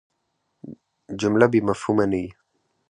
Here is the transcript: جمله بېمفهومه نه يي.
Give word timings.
جمله 1.19 1.45
بېمفهومه 1.51 2.05
نه 2.11 2.17
يي. 2.23 2.29